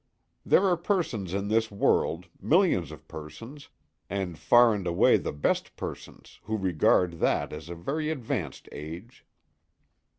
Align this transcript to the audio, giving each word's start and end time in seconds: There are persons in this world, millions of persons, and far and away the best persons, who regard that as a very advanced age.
There 0.43 0.65
are 0.65 0.77
persons 0.77 1.31
in 1.31 1.47
this 1.47 1.69
world, 1.69 2.25
millions 2.39 2.91
of 2.91 3.07
persons, 3.07 3.69
and 4.09 4.35
far 4.35 4.73
and 4.73 4.87
away 4.87 5.17
the 5.17 5.31
best 5.31 5.75
persons, 5.75 6.39
who 6.45 6.57
regard 6.57 7.19
that 7.19 7.53
as 7.53 7.69
a 7.69 7.75
very 7.75 8.09
advanced 8.09 8.67
age. 8.71 9.27